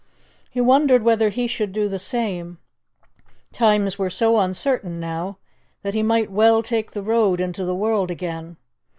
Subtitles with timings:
[0.49, 2.57] He wondered whether he should do the same;
[3.53, 5.37] times were so uncertain now
[5.83, 8.57] that he might well take the road into the world again.